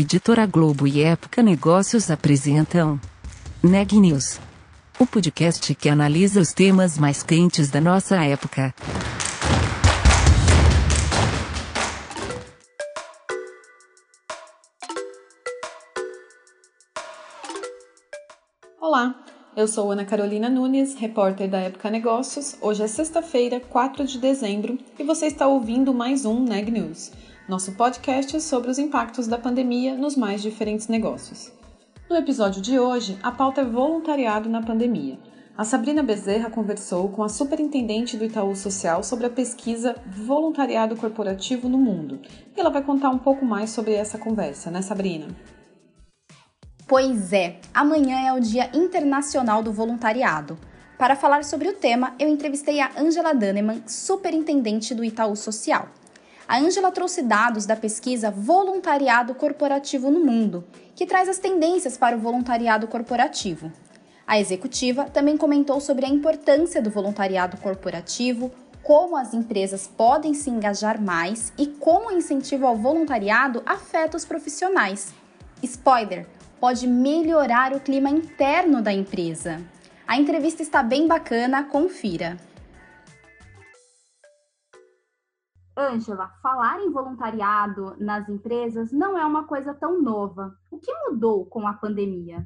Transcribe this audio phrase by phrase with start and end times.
[0.00, 3.00] Editora Globo e Época Negócios apresentam
[3.60, 4.38] Neg News,
[4.96, 8.72] o podcast que analisa os temas mais quentes da nossa época.
[18.80, 19.16] Olá,
[19.56, 22.56] eu sou Ana Carolina Nunes, repórter da Época Negócios.
[22.60, 27.10] Hoje é sexta-feira, 4 de dezembro, e você está ouvindo mais um Neg News
[27.48, 31.50] nosso podcast sobre os impactos da pandemia nos mais diferentes negócios.
[32.08, 35.18] No episódio de hoje, a pauta é voluntariado na pandemia.
[35.56, 41.70] A Sabrina Bezerra conversou com a superintendente do Itaú Social sobre a pesquisa Voluntariado Corporativo
[41.70, 42.20] no Mundo.
[42.54, 45.28] E ela vai contar um pouco mais sobre essa conversa, né, Sabrina?
[46.86, 50.58] Pois é, amanhã é o Dia Internacional do Voluntariado.
[50.98, 55.88] Para falar sobre o tema, eu entrevistei a Angela Daneman, superintendente do Itaú Social.
[56.48, 60.64] A Ângela trouxe dados da pesquisa Voluntariado Corporativo no Mundo,
[60.96, 63.70] que traz as tendências para o voluntariado corporativo.
[64.26, 68.50] A executiva também comentou sobre a importância do voluntariado corporativo,
[68.82, 74.24] como as empresas podem se engajar mais e como o incentivo ao voluntariado afeta os
[74.24, 75.12] profissionais.
[75.62, 76.26] Spoiler:
[76.58, 79.60] pode melhorar o clima interno da empresa.
[80.06, 82.38] A entrevista está bem bacana, confira.
[85.78, 90.58] Ângela, falar em voluntariado nas empresas não é uma coisa tão nova.
[90.70, 92.44] O que mudou com a pandemia?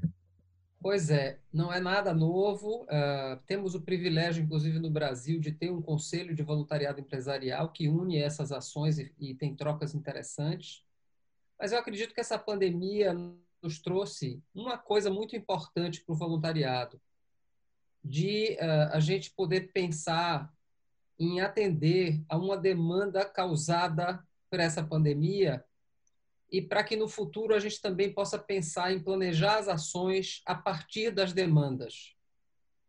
[0.83, 2.83] Pois é, não é nada novo.
[2.83, 7.89] Uh, temos o privilégio, inclusive no Brasil, de ter um conselho de voluntariado empresarial que
[7.89, 10.84] une essas ações e, e tem trocas interessantes.
[11.58, 13.14] Mas eu acredito que essa pandemia
[13.62, 17.00] nos trouxe uma coisa muito importante para o voluntariado,
[18.05, 20.52] de uh, a gente poder pensar
[21.25, 25.64] em atender a uma demanda causada por essa pandemia
[26.51, 30.55] e para que no futuro a gente também possa pensar em planejar as ações a
[30.55, 32.14] partir das demandas.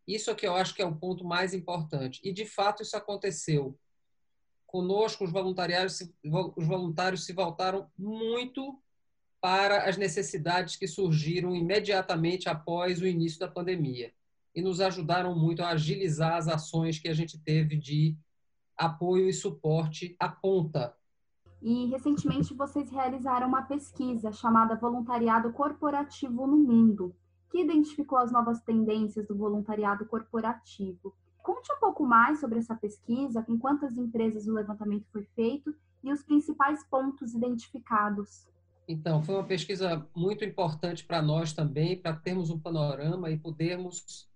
[0.07, 2.19] Isso é que eu acho que é o ponto mais importante.
[2.23, 3.79] E, de fato, isso aconteceu.
[4.65, 6.01] Conosco, os voluntários,
[6.57, 8.77] os voluntários se voltaram muito
[9.39, 14.11] para as necessidades que surgiram imediatamente após o início da pandemia
[14.55, 18.15] e nos ajudaram muito a agilizar as ações que a gente teve de
[18.77, 20.95] apoio e suporte à ponta.
[21.61, 27.15] E recentemente vocês realizaram uma pesquisa chamada Voluntariado Corporativo no Mundo,
[27.49, 31.15] que identificou as novas tendências do voluntariado corporativo.
[31.41, 35.73] Conte um pouco mais sobre essa pesquisa, com quantas empresas o levantamento foi feito
[36.03, 38.47] e os principais pontos identificados.
[38.87, 44.27] Então, foi uma pesquisa muito importante para nós também, para termos um panorama e podermos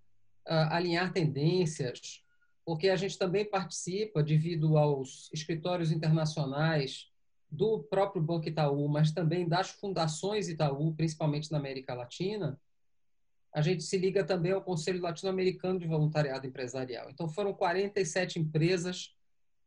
[0.47, 2.23] uh, alinhar tendências,
[2.67, 7.09] porque a gente também participa, devido aos escritórios internacionais
[7.49, 12.59] do próprio Banco Itaú, mas também das fundações Itaú, principalmente na América Latina,
[13.53, 17.09] a gente se liga também ao Conselho Latino-Americano de Voluntariado Empresarial.
[17.09, 19.15] Então, foram 47 empresas,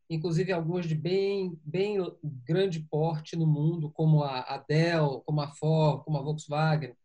[0.07, 6.03] inclusive algumas de bem, bem grande porte no mundo, como a Dell, como a Ford,
[6.03, 6.95] como a Volkswagen,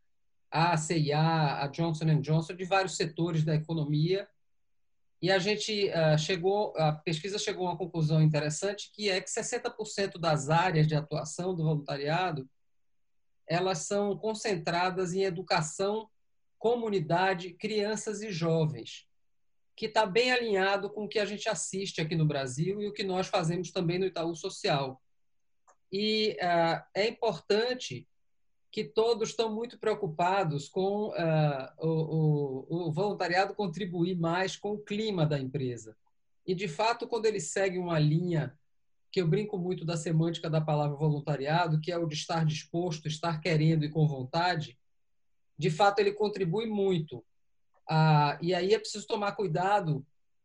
[0.51, 4.29] a CIA, a Johnson Johnson, de vários setores da economia.
[5.27, 9.29] E a gente uh, chegou, a pesquisa chegou a uma conclusão interessante, que é que
[9.29, 12.49] 60% das áreas de atuação do voluntariado,
[13.45, 16.09] elas são concentradas em educação,
[16.57, 19.09] comunidade, crianças e jovens,
[19.75, 22.93] que está bem alinhado com o que a gente assiste aqui no Brasil e o
[22.93, 25.03] que nós fazemos também no Itaú Social.
[25.91, 28.07] E uh, é importante
[28.77, 34.79] que todos estão muito preocupados com uh, o, o, o, voluntariado contribuir mais com o
[34.79, 35.97] clima da empresa.
[36.47, 38.55] E, de fato, quando ele segue uma linha
[39.11, 43.09] que eu brinco muito da semântica da palavra voluntariado, que é o de estar disposto,
[43.09, 44.79] estar querendo e com vontade,
[45.57, 47.25] de fato ele contribui muito.
[47.89, 50.05] Ah, e aí é preciso tomar cuidado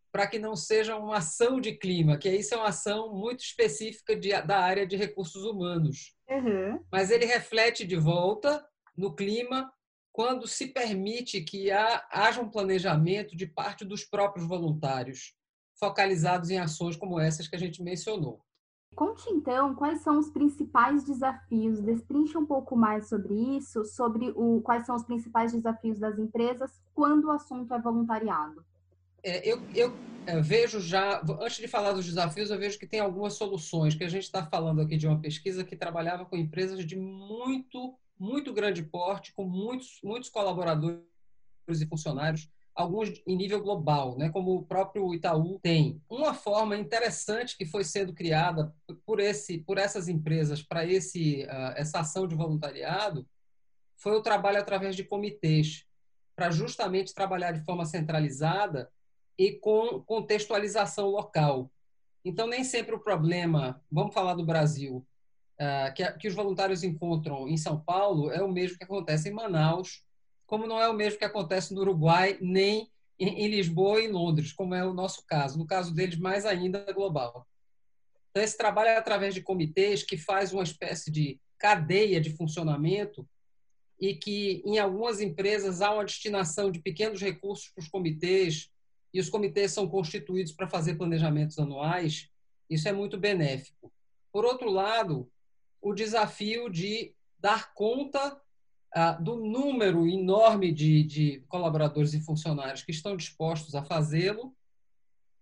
[0.09, 4.15] para que não seja uma ação de clima, que isso é uma ação muito específica
[4.15, 6.15] de, da área de recursos humanos.
[6.31, 6.81] Uhum.
[6.89, 8.65] Mas ele reflete de volta
[8.97, 9.71] no clima
[10.13, 15.35] quando se permite que haja um planejamento de parte dos próprios voluntários,
[15.77, 18.41] focalizados em ações como essas que a gente mencionou.
[18.95, 24.61] Conte então quais são os principais desafios, destrinche um pouco mais sobre isso, sobre o,
[24.61, 28.65] quais são os principais desafios das empresas quando o assunto é voluntariado.
[29.23, 29.93] É, eu, eu
[30.25, 34.03] é, vejo já, antes de falar dos desafios, eu vejo que tem algumas soluções, que
[34.03, 38.53] a gente está falando aqui de uma pesquisa que trabalhava com empresas de muito, muito
[38.53, 41.01] grande porte, com muitos, muitos colaboradores
[41.69, 46.01] e funcionários, alguns em nível global, né, como o próprio Itaú tem.
[46.09, 48.73] Uma forma interessante que foi sendo criada
[49.05, 53.27] por, esse, por essas empresas para esse, uh, essa ação de voluntariado
[53.97, 55.85] foi o trabalho através de comitês,
[56.35, 58.89] para justamente trabalhar de forma centralizada
[59.41, 61.71] e com contextualização local.
[62.23, 65.03] Então, nem sempre o problema, vamos falar do Brasil,
[65.59, 69.33] uh, que, que os voluntários encontram em São Paulo é o mesmo que acontece em
[69.33, 70.03] Manaus,
[70.45, 74.53] como não é o mesmo que acontece no Uruguai, nem em Lisboa e em Londres,
[74.53, 75.57] como é o nosso caso.
[75.57, 77.47] No caso deles, mais ainda global.
[78.29, 83.27] Então, esse trabalho é através de comitês que faz uma espécie de cadeia de funcionamento
[83.99, 88.69] e que, em algumas empresas, há uma destinação de pequenos recursos para os comitês
[89.13, 92.29] e os comitês são constituídos para fazer planejamentos anuais.
[92.69, 93.91] Isso é muito benéfico.
[94.31, 95.29] Por outro lado,
[95.81, 98.39] o desafio de dar conta
[98.93, 104.55] ah, do número enorme de, de colaboradores e funcionários que estão dispostos a fazê-lo,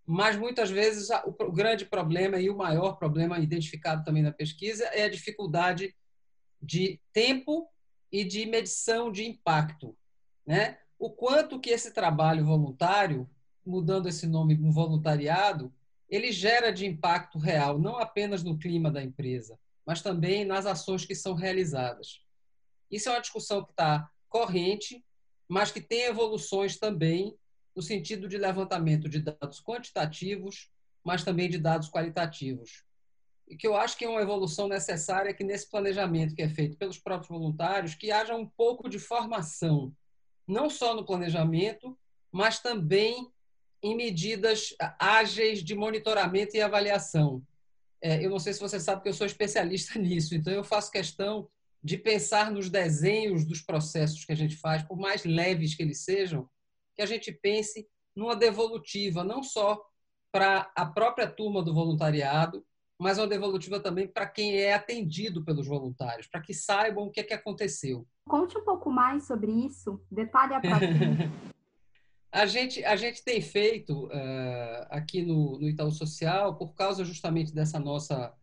[0.06, 5.04] mas muitas vezes o grande problema e o maior problema identificado também na pesquisa é
[5.04, 5.96] a dificuldade
[6.62, 7.68] de tempo
[8.12, 9.96] e de medição de impacto,
[10.46, 10.80] né?
[10.98, 13.30] O quanto que esse trabalho voluntário,
[13.70, 15.74] mudando esse nome um voluntariado,
[16.10, 21.06] ele gera de impacto real, não apenas no clima da empresa, mas também nas ações
[21.06, 22.22] que são realizadas.
[22.90, 25.06] Isso é uma discussão que está corrente,
[25.48, 27.38] mas que tem evoluções também
[27.76, 30.70] no sentido de levantamento de dados quantitativos,
[31.04, 32.84] mas também de dados qualitativos.
[33.48, 36.78] E que eu acho que é uma evolução necessária que nesse planejamento que é feito
[36.78, 39.96] pelos próprios voluntários, que haja um pouco de formação,
[40.48, 41.98] não só no planejamento,
[42.32, 43.32] mas também
[43.82, 47.42] em medidas ágeis de monitoramento e avaliação.
[48.02, 50.92] É, eu não sei se você sabe que eu sou especialista nisso, então eu faço
[50.92, 51.48] questão
[51.82, 56.04] de pensar nos desenhos dos processos que a gente faz, por mais leves que eles
[56.04, 56.50] sejam,
[56.96, 59.82] que a gente pense numa devolutiva, não só
[60.32, 62.66] para a própria turma do voluntariado,
[63.00, 67.22] mas uma devolutiva também para quem é atendido pelos voluntários, para que saibam o que,
[67.22, 68.06] é que aconteceu.
[68.28, 70.60] Conte um pouco mais sobre isso, detalhe a
[72.32, 77.54] A gente, a gente tem feito uh, aqui no, no Itaú Social, por causa justamente
[77.54, 78.34] dessa nossa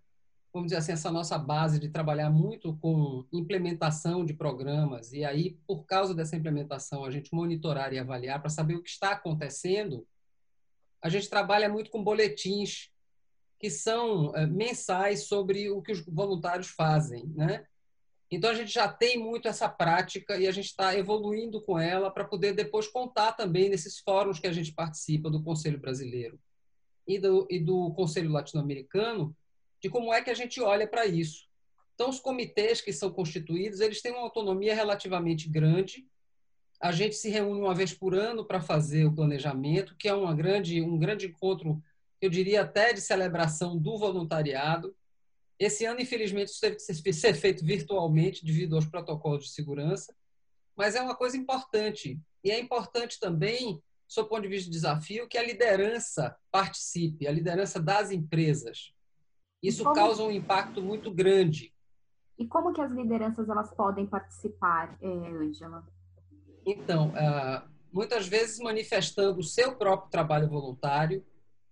[0.57, 5.59] vamos dizer assim, essa nossa base de trabalhar muito com implementação de programas, e aí,
[5.67, 10.07] por causa dessa implementação, a gente monitorar e avaliar para saber o que está acontecendo,
[11.03, 12.91] a gente trabalha muito com boletins
[13.59, 17.67] que são é, mensais sobre o que os voluntários fazem, né?
[18.31, 22.11] Então a gente já tem muito essa prática e a gente está evoluindo com ela
[22.11, 26.39] para poder depois contar também nesses fóruns que a gente participa do Conselho Brasileiro
[27.07, 29.35] e do, e do Conselho Latino-Americano
[29.81, 31.47] de como é que a gente olha para isso.
[31.95, 36.07] Então, os comitês que são constituídos, eles têm uma autonomia relativamente grande.
[36.81, 40.35] A gente se reúne uma vez por ano para fazer o planejamento, que é uma
[40.35, 41.83] grande, um grande encontro,
[42.21, 44.95] eu diria até de celebração do voluntariado.
[45.59, 50.15] Esse ano, infelizmente, isso teve que ser feito virtualmente devido aos protocolos de segurança,
[50.77, 52.21] mas é uma coisa importante.
[52.45, 53.83] E é importante também,
[54.15, 58.93] do ponto de vista de desafio, que a liderança participe, a liderança das empresas.
[59.63, 59.95] Isso como...
[59.95, 61.73] causa um impacto muito grande.
[62.39, 65.87] E como que as lideranças elas podem participar, Ângela?
[66.67, 71.25] Então, ah, muitas vezes manifestando o seu próprio trabalho voluntário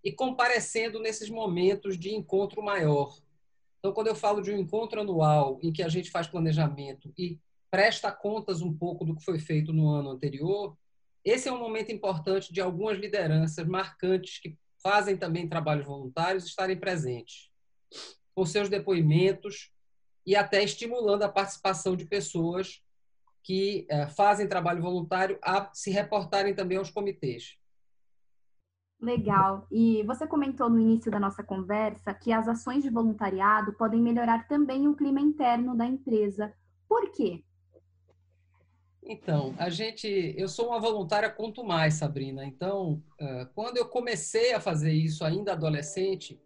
[0.02, 3.14] e comparecendo nesses momentos de encontro maior.
[3.84, 7.38] Então, quando eu falo de um encontro anual em que a gente faz planejamento e
[7.70, 10.74] presta contas um pouco do que foi feito no ano anterior,
[11.22, 16.78] esse é um momento importante de algumas lideranças marcantes que fazem também trabalhos voluntários estarem
[16.78, 17.50] presentes
[18.34, 19.70] com seus depoimentos
[20.24, 22.80] e até estimulando a participação de pessoas
[23.42, 27.58] que é, fazem trabalho voluntário a se reportarem também aos comitês.
[29.00, 29.66] Legal.
[29.70, 34.48] E você comentou no início da nossa conversa que as ações de voluntariado podem melhorar
[34.48, 36.54] também o clima interno da empresa.
[36.88, 37.44] Por quê?
[39.06, 42.46] Então, a gente, eu sou uma voluntária quanto mais, Sabrina.
[42.46, 43.02] Então,
[43.54, 46.40] quando eu comecei a fazer isso ainda adolescente,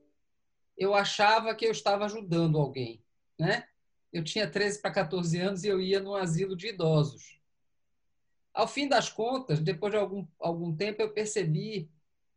[0.77, 3.01] eu achava que eu estava ajudando alguém,
[3.39, 3.65] né?
[4.13, 7.41] Eu tinha 13 para 14 anos e eu ia num asilo de idosos.
[8.53, 11.89] Ao fim das contas, depois de algum, algum tempo, eu percebi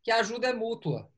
[0.03, 1.11] que a ajuda é mútua,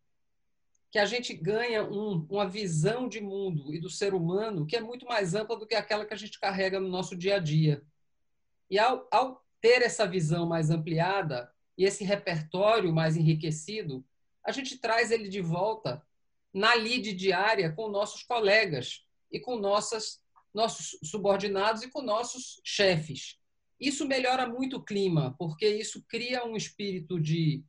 [0.91, 4.81] que a gente ganha um, uma visão de mundo e do ser humano que é
[4.81, 7.83] muito mais ampla do que aquela que a gente carrega no nosso dia a dia.
[8.69, 14.05] E ao, ao ter essa visão mais ampliada e esse repertório mais enriquecido,
[14.45, 16.05] a gente traz ele de volta
[16.53, 20.21] na lide diária com nossos colegas e com nossas,
[20.53, 23.39] nossos subordinados e com nossos chefes.
[23.79, 27.63] isso melhora muito o clima, porque isso cria um espírito de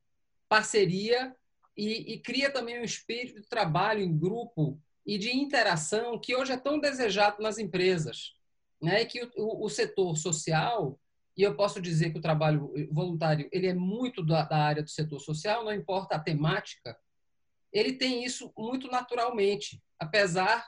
[0.48, 1.34] parceria
[1.76, 6.52] e, e cria também um espírito de trabalho em grupo e de interação que hoje
[6.52, 8.32] é tão desejado nas empresas.
[8.80, 9.02] Né?
[9.02, 10.98] E que o, o, o setor social
[11.36, 14.90] e eu posso dizer que o trabalho voluntário ele é muito da, da, área do
[14.90, 16.96] setor social, não importa a temática,
[17.72, 20.64] ele tem isso muito naturalmente, apesar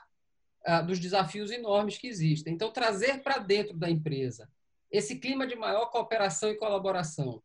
[0.65, 2.53] ah, dos desafios enormes que existem.
[2.53, 4.51] Então, trazer para dentro da empresa
[4.91, 7.41] esse clima de maior cooperação e colaboração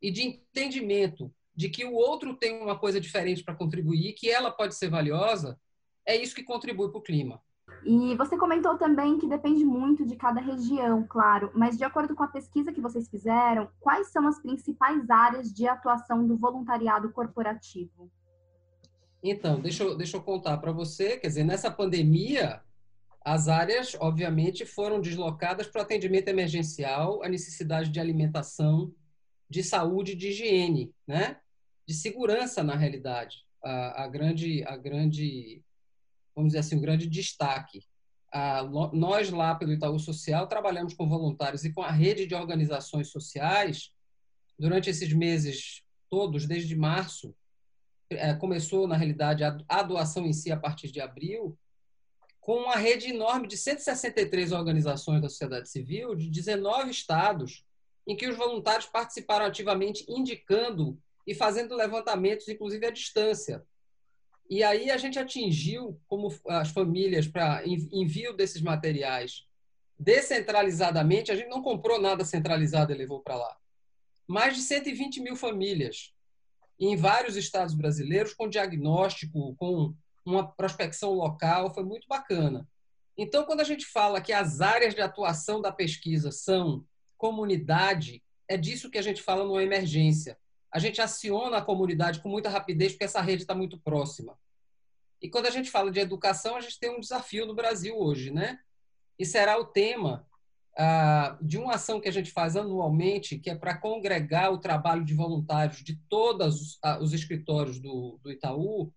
[0.00, 4.48] e de entendimento de que o outro tem uma coisa diferente para contribuir, que ela
[4.48, 5.58] pode ser valiosa,
[6.06, 7.42] é isso que contribui para o clima.
[7.84, 12.22] E você comentou também que depende muito de cada região, claro, mas de acordo com
[12.22, 18.08] a pesquisa que vocês fizeram, quais são as principais áreas de atuação do voluntariado corporativo?
[19.20, 22.62] Então, deixa eu, deixa eu contar para você, quer dizer, nessa pandemia,
[23.20, 28.94] as áreas, obviamente, foram deslocadas para o atendimento emergencial, a necessidade de alimentação,
[29.50, 31.36] de saúde, de higiene, né?
[31.88, 33.46] De segurança, na realidade.
[33.64, 35.64] A, a grande, a grande
[36.38, 37.84] vamos dizer assim, um grande destaque.
[38.30, 43.08] Ah, nós lá pelo Itaú Social trabalhamos com voluntários e com a rede de organizações
[43.08, 43.90] sociais
[44.56, 47.34] durante esses meses todos, desde março.
[48.10, 51.58] É, começou, na realidade, a, a doação em si a partir de abril,
[52.38, 57.64] com uma rede enorme de 163 organizações da sociedade civil, de 19 estados,
[58.06, 63.62] em que os voluntários participaram ativamente, indicando e fazendo levantamentos, inclusive à distância,
[64.48, 69.46] e aí a gente atingiu, como as famílias, para envio desses materiais
[69.98, 73.56] descentralizadamente, a gente não comprou nada centralizado e levou para lá.
[74.26, 76.14] Mais de 120 mil famílias
[76.80, 79.92] em vários estados brasileiros com diagnóstico, com
[80.24, 82.66] uma prospecção local, foi muito bacana.
[83.18, 86.86] Então, quando a gente fala que as áreas de atuação da pesquisa são
[87.18, 90.38] comunidade, é disso que a gente fala numa emergência
[90.72, 94.38] a gente aciona a comunidade com muita rapidez porque essa rede está muito próxima.
[95.20, 98.30] E quando a gente fala de educação, a gente tem um desafio no Brasil hoje,
[98.30, 98.60] né?
[99.18, 100.26] E será o tema
[100.76, 105.04] ah, de uma ação que a gente faz anualmente, que é para congregar o trabalho
[105.04, 108.92] de voluntários de todos os, ah, os escritórios do, do Itaú,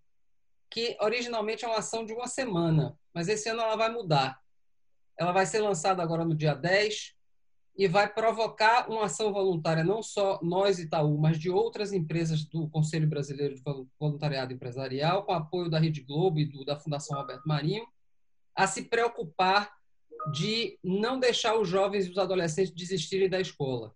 [0.70, 4.40] que originalmente é uma ação de uma semana, mas esse ano ela vai mudar.
[5.18, 7.16] Ela vai ser lançada agora no dia 10,
[7.78, 12.70] e vai provocar uma ação voluntária, não só nós, Itaú, mas de outras empresas do
[12.70, 13.62] Conselho Brasileiro de
[14.00, 17.86] Voluntariado Empresarial, com apoio da Rede Globo e do, da Fundação Alberto Marinho,
[18.56, 19.72] a se preocupar
[20.32, 23.96] de não deixar os jovens e os adolescentes desistirem da escola,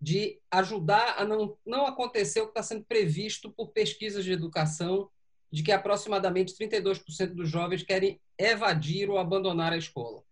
[0.00, 5.08] de ajudar a não, não acontecer o que está sendo previsto por pesquisas de educação,
[5.52, 10.24] de que aproximadamente 32% dos jovens querem evadir ou abandonar a escola.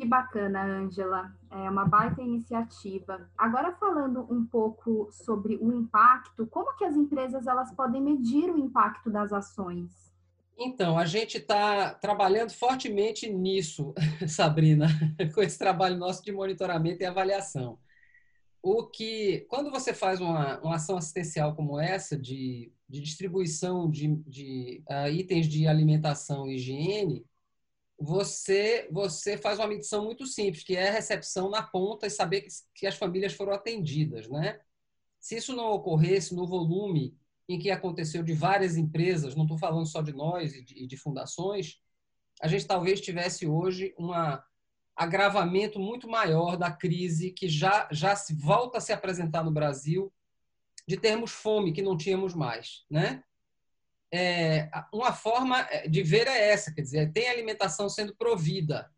[0.00, 1.30] Que bacana, Ângela.
[1.50, 3.28] É uma baita iniciativa.
[3.36, 8.56] Agora falando um pouco sobre o impacto, como que as empresas elas podem medir o
[8.56, 10.10] impacto das ações?
[10.56, 13.92] Então, a gente está trabalhando fortemente nisso,
[14.26, 14.86] Sabrina,
[15.34, 17.78] com esse trabalho nosso de monitoramento e avaliação.
[18.62, 24.16] O que, quando você faz uma, uma ação assistencial como essa, de, de distribuição de,
[24.26, 27.26] de uh, itens de alimentação e higiene,
[28.00, 32.46] você você faz uma medição muito simples, que é a recepção na ponta e saber
[32.74, 34.58] que, as famílias foram atendidas, né?
[35.20, 37.14] Se isso não ocorresse no volume
[37.46, 40.96] em que aconteceu de várias empresas, não estou falando só de nós e de, de,
[40.96, 41.78] fundações,
[42.40, 44.12] a gente talvez tivesse hoje um
[44.96, 50.10] agravamento muito maior da crise que já, já se volta a se apresentar no Brasil,
[50.88, 53.22] de termos fome que não tínhamos mais, né?
[54.12, 58.90] É, uma forma é, de ver é essa, quer dizer, tem alimentação sendo provida.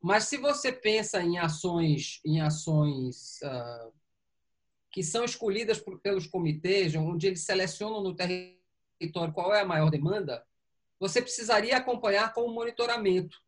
[0.00, 3.92] Mas se você pensa em ações, em ações uh,
[4.90, 9.90] que são escolhidas por, pelos comitês, onde eles selecionam no território qual é a maior
[9.90, 10.44] demanda,
[10.98, 13.38] você precisaria acompanhar com o monitoramento.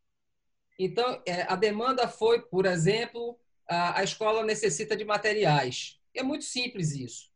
[0.79, 3.39] Então, é, a demanda foi, por exemplo,
[3.69, 5.99] a, a escola necessita de materiais.
[6.15, 7.31] É muito simples isso.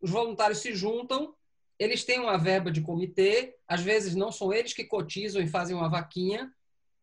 [0.00, 1.34] Os voluntários se juntam
[1.78, 5.76] eles têm uma verba de comitê, às vezes não são eles que cotizam e fazem
[5.76, 6.52] uma vaquinha,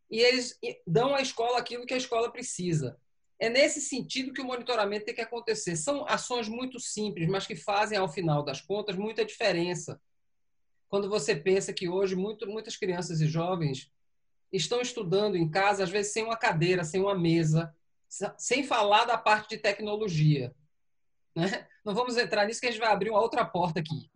[0.09, 2.97] e eles dão à escola aquilo que a escola precisa.
[3.39, 5.75] É nesse sentido que o monitoramento tem que acontecer.
[5.75, 9.99] São ações muito simples, mas que fazem, ao final das contas, muita diferença.
[10.87, 13.91] Quando você pensa que hoje muito, muitas crianças e jovens
[14.51, 17.75] estão estudando em casa, às vezes sem uma cadeira, sem uma mesa,
[18.37, 20.53] sem falar da parte de tecnologia.
[21.35, 21.67] Né?
[21.83, 24.09] Não vamos entrar nisso, que a gente vai abrir uma outra porta aqui.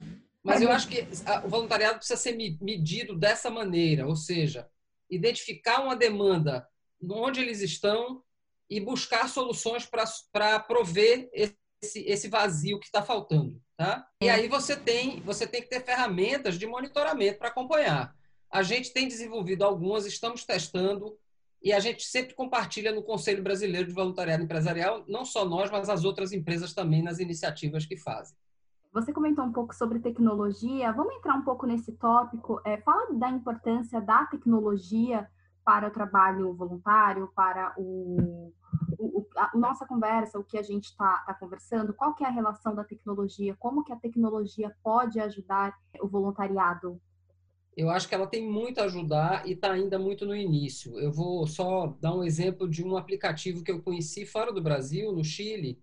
[0.44, 1.06] Mas eu acho que
[1.44, 4.70] o voluntariado precisa ser medido dessa maneira, ou seja,
[5.10, 6.68] identificar uma demanda
[7.02, 8.24] onde eles estão
[8.70, 9.86] e buscar soluções
[10.32, 13.62] para prover esse, esse vazio que está faltando.
[13.76, 14.08] Tá?
[14.22, 18.16] E aí você tem, você tem que ter ferramentas de monitoramento para acompanhar.
[18.50, 21.18] A gente tem desenvolvido algumas, estamos testando,
[21.62, 25.90] e a gente sempre compartilha no Conselho Brasileiro de Voluntariado Empresarial, não só nós, mas
[25.90, 28.36] as outras empresas também nas iniciativas que fazem.
[28.98, 32.60] Você comentou um pouco sobre tecnologia, vamos entrar um pouco nesse tópico.
[32.66, 35.30] É, fala da importância da tecnologia
[35.64, 38.52] para o trabalho voluntário, para o,
[38.98, 42.28] o, a, a nossa conversa, o que a gente está tá conversando, qual que é
[42.28, 47.00] a relação da tecnologia, como que a tecnologia pode ajudar o voluntariado?
[47.76, 50.98] Eu acho que ela tem muito a ajudar e está ainda muito no início.
[50.98, 55.14] Eu vou só dar um exemplo de um aplicativo que eu conheci fora do Brasil,
[55.14, 55.80] no Chile,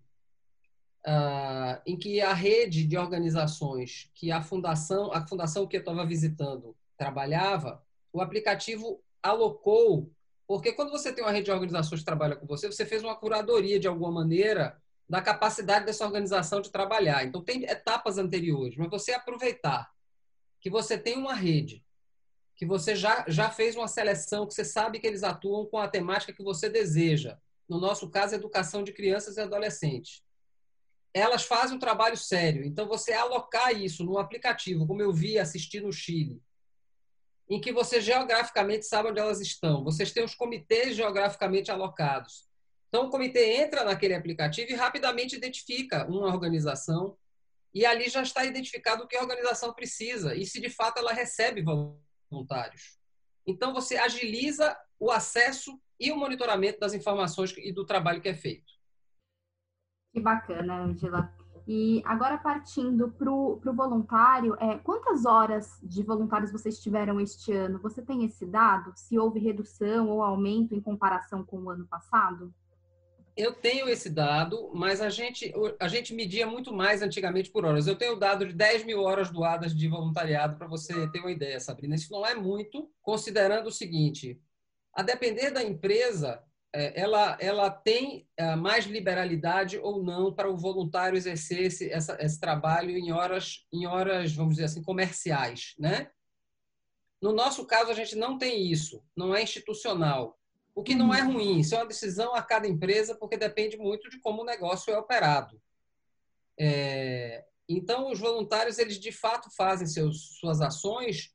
[1.06, 6.04] uh, em que a rede de organizações que a fundação, a fundação que eu estava
[6.06, 7.82] visitando trabalhava,
[8.12, 10.10] o aplicativo alocou,
[10.46, 13.16] porque quando você tem uma rede de organizações que trabalha com você, você fez uma
[13.16, 14.76] curadoria de alguma maneira
[15.08, 17.24] da capacidade dessa organização de trabalhar.
[17.24, 19.90] Então tem etapas anteriores, mas você aproveitar
[20.60, 21.84] que você tem uma rede,
[22.56, 25.88] que você já, já fez uma seleção, que você sabe que eles atuam com a
[25.88, 27.36] temática que você deseja.
[27.68, 30.23] No nosso caso, educação de crianças e adolescentes.
[31.14, 32.64] Elas fazem um trabalho sério.
[32.64, 36.42] Então, você alocar isso num aplicativo, como eu vi assistir no Chile,
[37.48, 39.84] em que você geograficamente sabe onde elas estão.
[39.84, 42.48] Vocês têm os comitês geograficamente alocados.
[42.88, 47.16] Então, o comitê entra naquele aplicativo e rapidamente identifica uma organização
[47.72, 51.12] e ali já está identificado o que a organização precisa e se de fato ela
[51.12, 52.98] recebe voluntários.
[53.46, 58.34] Então, você agiliza o acesso e o monitoramento das informações e do trabalho que é
[58.34, 58.73] feito.
[60.14, 61.28] Que bacana, Angela.
[61.66, 67.80] E agora partindo para o voluntário, é, quantas horas de voluntários vocês tiveram este ano?
[67.80, 68.92] Você tem esse dado?
[68.94, 72.54] Se houve redução ou aumento em comparação com o ano passado?
[73.36, 77.88] Eu tenho esse dado, mas a gente, a gente media muito mais antigamente por horas.
[77.88, 81.32] Eu tenho o dado de 10 mil horas doadas de voluntariado para você ter uma
[81.32, 81.96] ideia, Sabrina.
[81.96, 84.40] Isso não é muito, considerando o seguinte:
[84.92, 86.40] a depender da empresa,
[86.74, 92.40] ela, ela tem é, mais liberalidade ou não para o voluntário exercer esse, essa, esse
[92.40, 96.10] trabalho em horas, em horas, vamos dizer assim, comerciais, né?
[97.22, 100.38] No nosso caso, a gente não tem isso, não é institucional.
[100.74, 101.34] O que não é uhum.
[101.34, 104.92] ruim, isso é uma decisão a cada empresa, porque depende muito de como o negócio
[104.92, 105.62] é operado.
[106.58, 111.32] É, então, os voluntários, eles de fato fazem seus, suas ações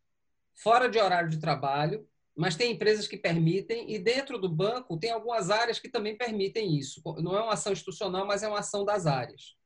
[0.53, 2.05] fora de horário de trabalho,
[2.39, 6.77] mas tem empresas que permitem, e dentro do banco tem algumas áreas que também permitem
[6.79, 7.01] isso.
[7.17, 9.57] Não é uma ação institucional, mas é uma ação das áreas.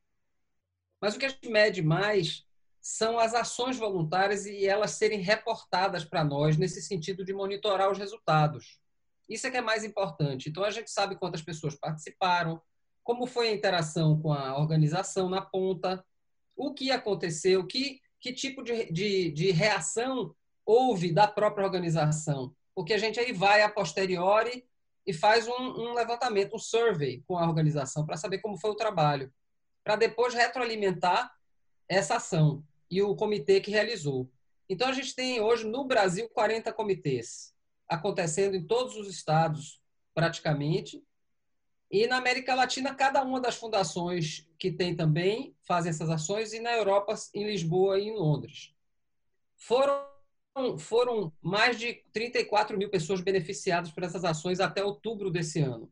[0.99, 2.43] Mas o que a gente mede mais
[2.81, 7.99] são as ações voluntárias e elas serem reportadas para nós nesse sentido de monitorar os
[7.99, 8.79] resultados.
[9.29, 10.49] Isso é que é mais importante.
[10.49, 12.59] Então, a gente sabe quantas pessoas participaram,
[13.03, 16.03] como foi a interação com a organização na ponta,
[16.55, 22.93] o que aconteceu, que, que tipo de, de, de reação houve da própria organização porque
[22.93, 24.65] a gente aí vai a posteriori
[25.05, 28.75] e faz um, um levantamento, um survey com a organização para saber como foi o
[28.75, 29.31] trabalho,
[29.83, 31.33] para depois retroalimentar
[31.87, 34.29] essa ação e o comitê que realizou.
[34.69, 37.53] Então a gente tem hoje no Brasil 40 comitês
[37.87, 39.81] acontecendo em todos os estados
[40.13, 41.03] praticamente.
[41.91, 46.59] E na América Latina, cada uma das fundações que tem também fazem essas ações, e
[46.59, 48.73] na Europa, em Lisboa e em Londres.
[49.55, 50.12] Foram
[50.77, 55.89] foram mais de 34 mil pessoas beneficiadas por essas ações até outubro desse ano.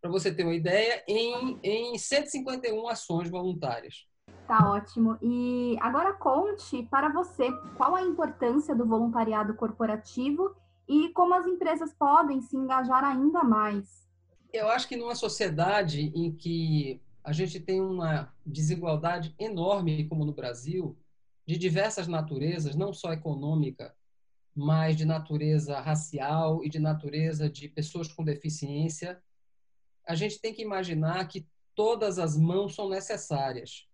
[0.00, 4.06] Para você ter uma ideia, em, em 151 ações voluntárias.
[4.46, 5.18] Tá ótimo.
[5.20, 10.54] E agora conte para você qual a importância do voluntariado corporativo
[10.88, 14.08] e como as empresas podem se engajar ainda mais.
[14.52, 20.32] Eu acho que numa sociedade em que a gente tem uma desigualdade enorme, como no
[20.32, 20.96] Brasil,
[21.50, 23.92] de diversas naturezas, não só econômica,
[24.54, 29.20] mas de natureza racial e de natureza de pessoas com deficiência,
[30.06, 33.88] a gente tem que imaginar que todas as mãos são necessárias.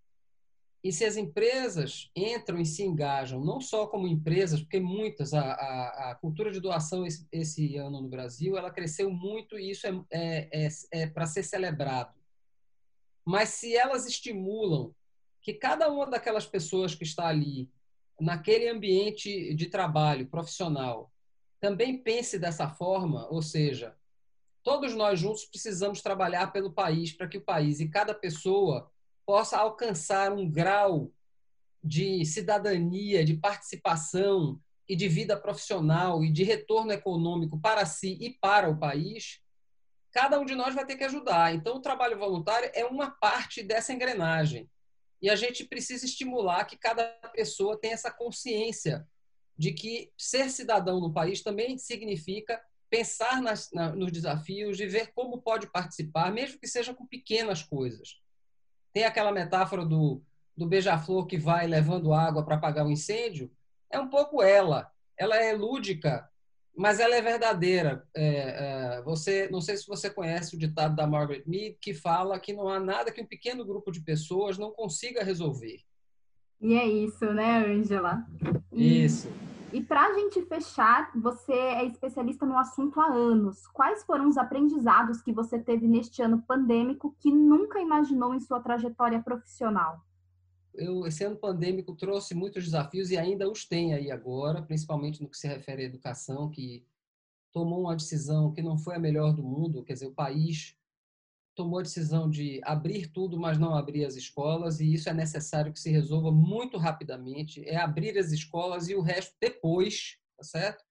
[0.85, 5.41] E se as empresas entram e se engajam, não só como empresas, porque muitas, a,
[5.41, 9.87] a, a cultura de doação esse, esse, ano no Brasil, ela cresceu muito e isso
[9.87, 12.15] é, é, é, é para ser celebrado.
[13.25, 14.95] Mas se elas estimulam
[15.47, 17.71] que cada uma daquelas pessoas que está ali,
[18.21, 21.13] naquele ambiente de trabalho profissional,
[21.61, 23.97] também pense dessa forma, ou seja,
[24.65, 28.91] todos nós juntos precisamos trabalhar pelo país para que o país e cada pessoa
[29.25, 31.13] possa alcançar um grau
[31.81, 38.31] de cidadania, de participação e de vida profissional e de retorno econômico para si e
[38.31, 39.41] para o país
[40.11, 41.55] cada um de nós vai ter que ajudar.
[41.55, 44.67] Então, o trabalho voluntário é uma parte dessa engrenagem.
[45.21, 49.07] E a gente precisa estimular que cada pessoa tenha essa consciência
[49.59, 55.13] de que ser cidadão no país também significa pensar nas, na, nos desafios, de ver
[55.15, 58.21] como pode participar, mesmo que seja com pequenas coisas.
[58.93, 60.23] Tem aquela metáfora do,
[60.57, 63.51] do beija-flor que vai levando água para apagar o um incêndio.
[63.91, 64.91] É um pouco ela.
[65.19, 66.29] Ela é lúdica,
[66.77, 68.07] mas ela é verdadeira.
[68.15, 72.39] É, é, você, não sei se você conhece o ditado da Margaret Mead que fala
[72.39, 75.81] que não há nada que um pequeno grupo de pessoas não consiga resolver.
[76.61, 78.27] E é isso, né, Angela?
[78.73, 79.29] E, isso.
[79.73, 83.67] E para a gente fechar, você é especialista no assunto há anos.
[83.69, 88.61] Quais foram os aprendizados que você teve neste ano pandêmico que nunca imaginou em sua
[88.61, 90.06] trajetória profissional?
[90.79, 95.29] Eu, esse ano pandêmico trouxe muitos desafios e ainda os tem aí agora, principalmente no
[95.29, 96.85] que se refere à educação, que
[97.53, 100.77] tomou uma decisão que não foi a melhor do mundo, quer dizer, o país
[101.55, 105.73] tomou a decisão de abrir tudo, mas não abrir as escolas, e isso é necessário
[105.73, 110.85] que se resolva muito rapidamente, é abrir as escolas e o resto depois, tá certo?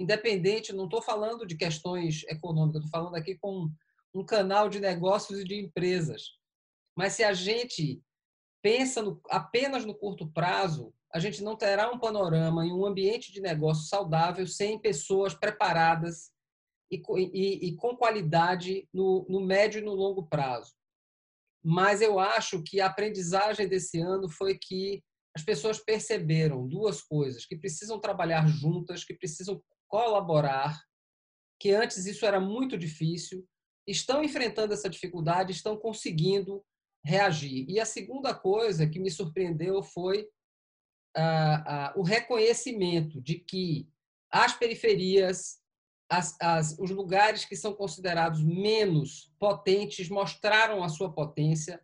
[0.00, 3.70] Independente, não estou falando de questões econômicas, estou falando aqui com
[4.14, 6.22] um canal de negócios e de empresas.
[6.96, 8.02] Mas se a gente
[8.66, 13.30] pensa no, apenas no curto prazo, a gente não terá um panorama e um ambiente
[13.30, 16.32] de negócio saudável sem pessoas preparadas
[16.90, 20.74] e, e, e com qualidade no, no médio e no longo prazo.
[21.64, 25.00] Mas eu acho que a aprendizagem desse ano foi que
[25.32, 30.76] as pessoas perceberam duas coisas: que precisam trabalhar juntas, que precisam colaborar,
[31.60, 33.46] que antes isso era muito difícil,
[33.86, 36.64] estão enfrentando essa dificuldade, estão conseguindo
[37.06, 37.64] reagir.
[37.68, 40.28] E a segunda coisa que me surpreendeu foi
[41.16, 43.88] ah, ah, o reconhecimento de que
[44.28, 45.58] as periferias,
[46.10, 51.80] as, as, os lugares que são considerados menos potentes mostraram a sua potência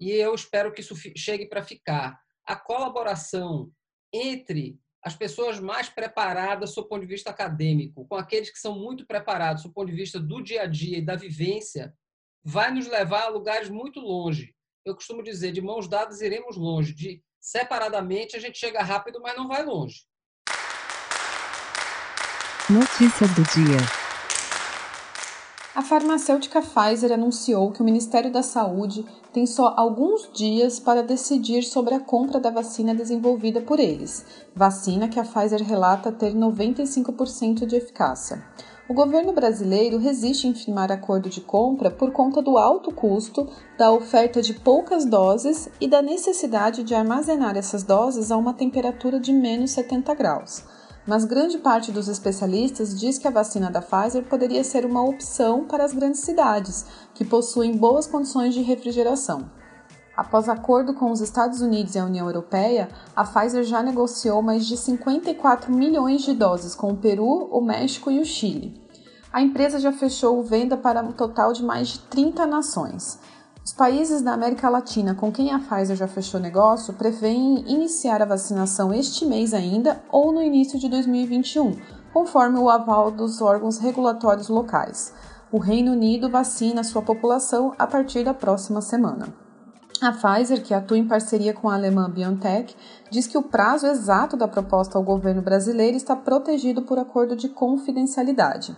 [0.00, 2.18] e eu espero que isso chegue para ficar.
[2.46, 3.70] A colaboração
[4.12, 9.06] entre as pessoas mais preparadas do ponto de vista acadêmico, com aqueles que são muito
[9.06, 11.94] preparados do ponto de vista do dia a dia e da vivência,
[12.44, 14.54] vai nos levar a lugares muito longe.
[14.84, 19.36] Eu costumo dizer, de mãos dadas iremos longe, de separadamente a gente chega rápido, mas
[19.36, 20.06] não vai longe.
[22.70, 23.78] Notícias do dia.
[25.74, 31.62] A farmacêutica Pfizer anunciou que o Ministério da Saúde tem só alguns dias para decidir
[31.62, 37.64] sobre a compra da vacina desenvolvida por eles, vacina que a Pfizer relata ter 95%
[37.64, 38.44] de eficácia.
[38.88, 43.46] O governo brasileiro resiste em firmar acordo de compra por conta do alto custo,
[43.76, 49.20] da oferta de poucas doses e da necessidade de armazenar essas doses a uma temperatura
[49.20, 50.64] de menos 70 graus.
[51.06, 55.66] Mas grande parte dos especialistas diz que a vacina da Pfizer poderia ser uma opção
[55.66, 59.50] para as grandes cidades, que possuem boas condições de refrigeração.
[60.18, 64.66] Após acordo com os Estados Unidos e a União Europeia, a Pfizer já negociou mais
[64.66, 68.82] de 54 milhões de doses com o Peru, o México e o Chile.
[69.32, 73.20] A empresa já fechou venda para um total de mais de 30 nações.
[73.64, 78.26] Os países da América Latina com quem a Pfizer já fechou negócio prevêem iniciar a
[78.26, 81.76] vacinação este mês ainda ou no início de 2021,
[82.12, 85.14] conforme o aval dos órgãos regulatórios locais.
[85.52, 89.46] O Reino Unido vacina sua população a partir da próxima semana.
[90.00, 92.72] A Pfizer, que atua em parceria com a alemã BioNTech,
[93.10, 97.48] diz que o prazo exato da proposta ao governo brasileiro está protegido por acordo de
[97.48, 98.76] confidencialidade.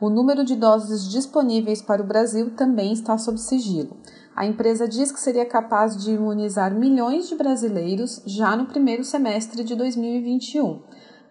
[0.00, 3.96] O número de doses disponíveis para o Brasil também está sob sigilo.
[4.36, 9.64] A empresa diz que seria capaz de imunizar milhões de brasileiros já no primeiro semestre
[9.64, 10.82] de 2021.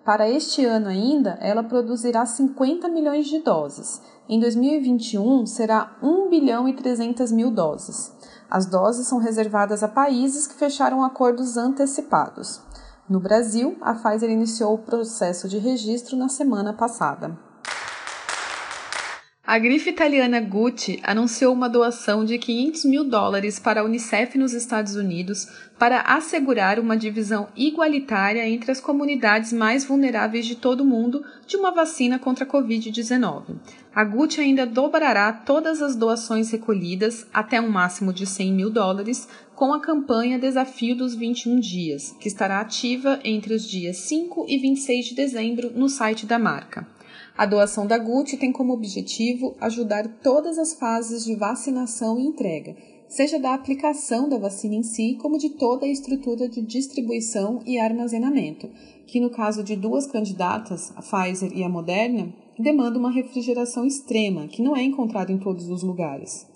[0.04, 4.02] Para este ano ainda, ela produzirá 50 milhões de doses.
[4.28, 8.12] Em 2021, será 1 bilhão e 300 mil doses.
[8.50, 12.62] As doses são reservadas a países que fecharam acordos antecipados.
[13.08, 17.49] No Brasil, a Pfizer iniciou o processo de registro na semana passada.
[19.50, 24.54] A grife italiana Gucci anunciou uma doação de 500 mil dólares para a Unicef nos
[24.54, 25.48] Estados Unidos
[25.80, 31.58] para assegurar uma divisão igualitária entre as comunidades mais vulneráveis de todo o mundo de
[31.58, 33.56] uma vacina contra a Covid-19.
[33.92, 39.28] A Gucci ainda dobrará todas as doações recolhidas, até um máximo de 100 mil dólares,
[39.56, 44.60] com a campanha Desafio dos 21 Dias, que estará ativa entre os dias 5 e
[44.60, 46.99] 26 de dezembro no site da marca.
[47.38, 52.76] A doação da Gucci tem como objetivo ajudar todas as fases de vacinação e entrega,
[53.08, 57.80] seja da aplicação da vacina em si, como de toda a estrutura de distribuição e
[57.80, 58.70] armazenamento,
[59.08, 64.48] que no caso de duas candidatas, a Pfizer e a Moderna, demanda uma refrigeração extrema,
[64.48, 66.49] que não é encontrada em todos os lugares.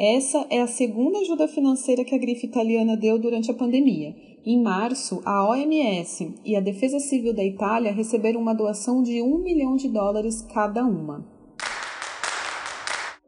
[0.00, 4.14] Essa é a segunda ajuda financeira que a grife italiana deu durante a pandemia.
[4.46, 9.38] Em março, a OMS e a Defesa Civil da Itália receberam uma doação de um
[9.38, 11.26] milhão de dólares cada uma.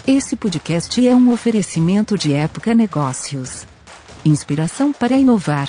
[0.06, 3.66] Esse podcast é um oferecimento de Época Negócios.
[4.24, 5.68] Inspiração para inovar.